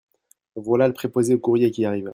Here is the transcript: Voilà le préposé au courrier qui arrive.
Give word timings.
Voilà 0.55 0.87
le 0.87 0.95
préposé 0.95 1.35
au 1.35 1.39
courrier 1.39 1.69
qui 1.69 1.85
arrive. 1.85 2.09